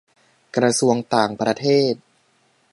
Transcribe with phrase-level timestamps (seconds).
[0.55, 1.93] -กระทรวงต่างประเทศ